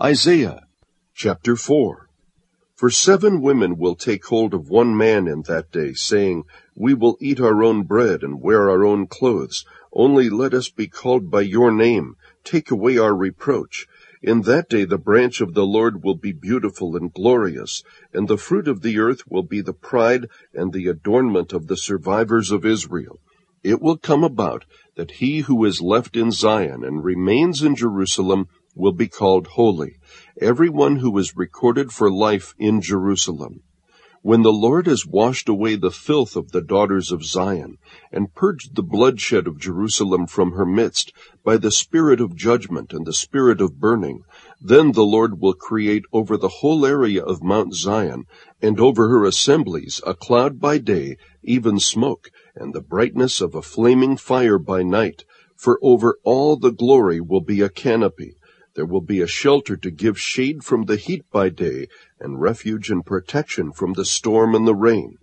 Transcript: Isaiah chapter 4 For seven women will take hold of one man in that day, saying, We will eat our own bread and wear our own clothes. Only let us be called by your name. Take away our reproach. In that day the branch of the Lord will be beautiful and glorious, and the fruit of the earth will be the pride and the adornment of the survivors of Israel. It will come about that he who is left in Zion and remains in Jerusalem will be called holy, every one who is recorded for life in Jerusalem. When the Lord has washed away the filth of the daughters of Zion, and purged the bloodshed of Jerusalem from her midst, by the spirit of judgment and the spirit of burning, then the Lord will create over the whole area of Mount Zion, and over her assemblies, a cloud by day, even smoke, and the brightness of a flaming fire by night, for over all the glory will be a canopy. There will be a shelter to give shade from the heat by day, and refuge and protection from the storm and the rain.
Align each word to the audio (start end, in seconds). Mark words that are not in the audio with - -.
Isaiah 0.00 0.62
chapter 1.14 1.54
4 1.54 2.08
For 2.74 2.88
seven 2.88 3.42
women 3.42 3.76
will 3.76 3.94
take 3.94 4.24
hold 4.24 4.54
of 4.54 4.70
one 4.70 4.96
man 4.96 5.28
in 5.28 5.42
that 5.48 5.70
day, 5.70 5.92
saying, 5.92 6.44
We 6.74 6.94
will 6.94 7.18
eat 7.20 7.38
our 7.38 7.62
own 7.62 7.82
bread 7.82 8.22
and 8.22 8.40
wear 8.40 8.70
our 8.70 8.86
own 8.86 9.06
clothes. 9.06 9.66
Only 9.92 10.30
let 10.30 10.54
us 10.54 10.70
be 10.70 10.88
called 10.88 11.30
by 11.30 11.42
your 11.42 11.70
name. 11.70 12.16
Take 12.42 12.70
away 12.70 12.96
our 12.96 13.14
reproach. 13.14 13.86
In 14.22 14.40
that 14.42 14.70
day 14.70 14.86
the 14.86 14.96
branch 14.96 15.42
of 15.42 15.52
the 15.52 15.66
Lord 15.66 16.02
will 16.02 16.16
be 16.16 16.32
beautiful 16.32 16.96
and 16.96 17.12
glorious, 17.12 17.82
and 18.14 18.28
the 18.28 18.38
fruit 18.38 18.68
of 18.68 18.80
the 18.80 18.98
earth 18.98 19.24
will 19.28 19.42
be 19.42 19.60
the 19.60 19.74
pride 19.74 20.26
and 20.54 20.72
the 20.72 20.88
adornment 20.88 21.52
of 21.52 21.66
the 21.66 21.76
survivors 21.76 22.50
of 22.50 22.64
Israel. 22.64 23.20
It 23.62 23.82
will 23.82 23.98
come 23.98 24.24
about 24.24 24.64
that 24.96 25.10
he 25.12 25.40
who 25.40 25.62
is 25.66 25.82
left 25.82 26.16
in 26.16 26.30
Zion 26.30 26.82
and 26.82 27.04
remains 27.04 27.62
in 27.62 27.76
Jerusalem 27.76 28.48
will 28.74 28.92
be 28.92 29.08
called 29.08 29.46
holy, 29.48 29.96
every 30.40 30.68
one 30.68 30.96
who 30.96 31.16
is 31.18 31.36
recorded 31.36 31.92
for 31.92 32.10
life 32.10 32.54
in 32.58 32.80
Jerusalem. 32.80 33.62
When 34.24 34.42
the 34.42 34.52
Lord 34.52 34.86
has 34.86 35.04
washed 35.04 35.48
away 35.48 35.74
the 35.74 35.90
filth 35.90 36.36
of 36.36 36.52
the 36.52 36.62
daughters 36.62 37.10
of 37.10 37.24
Zion, 37.24 37.78
and 38.12 38.32
purged 38.32 38.76
the 38.76 38.82
bloodshed 38.84 39.48
of 39.48 39.58
Jerusalem 39.58 40.28
from 40.28 40.52
her 40.52 40.64
midst, 40.64 41.12
by 41.42 41.56
the 41.56 41.72
spirit 41.72 42.20
of 42.20 42.36
judgment 42.36 42.92
and 42.92 43.04
the 43.04 43.12
spirit 43.12 43.60
of 43.60 43.80
burning, 43.80 44.22
then 44.60 44.92
the 44.92 45.04
Lord 45.04 45.40
will 45.40 45.54
create 45.54 46.04
over 46.12 46.36
the 46.36 46.60
whole 46.60 46.86
area 46.86 47.20
of 47.20 47.42
Mount 47.42 47.74
Zion, 47.74 48.26
and 48.60 48.78
over 48.78 49.08
her 49.08 49.24
assemblies, 49.24 50.00
a 50.06 50.14
cloud 50.14 50.60
by 50.60 50.78
day, 50.78 51.16
even 51.42 51.80
smoke, 51.80 52.30
and 52.54 52.72
the 52.72 52.80
brightness 52.80 53.40
of 53.40 53.56
a 53.56 53.60
flaming 53.60 54.16
fire 54.16 54.58
by 54.60 54.84
night, 54.84 55.24
for 55.56 55.80
over 55.82 56.16
all 56.22 56.56
the 56.56 56.70
glory 56.70 57.20
will 57.20 57.40
be 57.40 57.60
a 57.60 57.68
canopy. 57.68 58.36
There 58.74 58.86
will 58.86 59.02
be 59.02 59.20
a 59.20 59.26
shelter 59.26 59.76
to 59.76 59.90
give 59.90 60.18
shade 60.18 60.64
from 60.64 60.84
the 60.84 60.96
heat 60.96 61.24
by 61.30 61.50
day, 61.50 61.88
and 62.18 62.40
refuge 62.40 62.90
and 62.90 63.04
protection 63.04 63.72
from 63.72 63.92
the 63.92 64.04
storm 64.04 64.54
and 64.54 64.66
the 64.66 64.74
rain. 64.74 65.18